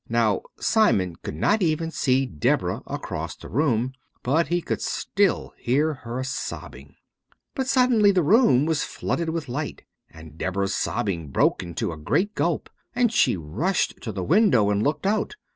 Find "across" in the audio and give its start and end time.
2.87-3.35